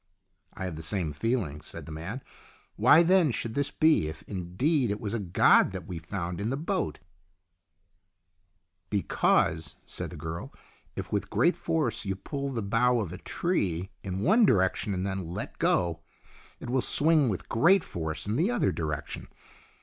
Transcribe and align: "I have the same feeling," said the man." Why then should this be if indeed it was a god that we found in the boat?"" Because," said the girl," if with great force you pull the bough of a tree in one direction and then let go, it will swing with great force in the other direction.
"I 0.55 0.65
have 0.65 0.77
the 0.77 0.81
same 0.81 1.13
feeling," 1.13 1.61
said 1.61 1.85
the 1.85 1.91
man." 1.91 2.23
Why 2.75 3.03
then 3.03 3.29
should 3.29 3.53
this 3.53 3.69
be 3.69 4.07
if 4.07 4.23
indeed 4.23 4.89
it 4.89 4.99
was 4.99 5.13
a 5.13 5.19
god 5.19 5.73
that 5.73 5.85
we 5.85 5.99
found 5.99 6.41
in 6.41 6.49
the 6.49 6.57
boat?"" 6.57 6.99
Because," 8.99 9.75
said 9.85 10.09
the 10.09 10.17
girl," 10.17 10.51
if 10.95 11.11
with 11.11 11.29
great 11.29 11.55
force 11.55 12.03
you 12.03 12.15
pull 12.15 12.49
the 12.49 12.63
bough 12.63 12.99
of 12.99 13.13
a 13.13 13.19
tree 13.19 13.91
in 14.01 14.21
one 14.21 14.43
direction 14.43 14.95
and 14.95 15.05
then 15.05 15.23
let 15.23 15.59
go, 15.59 15.99
it 16.59 16.67
will 16.71 16.81
swing 16.81 17.29
with 17.29 17.47
great 17.47 17.83
force 17.83 18.25
in 18.25 18.37
the 18.37 18.49
other 18.49 18.71
direction. 18.71 19.27